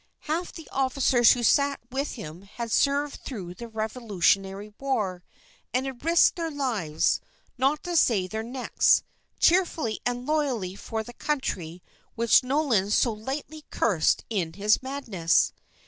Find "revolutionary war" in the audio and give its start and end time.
3.67-5.23